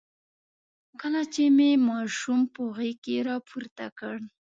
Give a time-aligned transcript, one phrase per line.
[1.01, 4.15] کله چې مې ماشوم په غېږ کې راپورته کړ.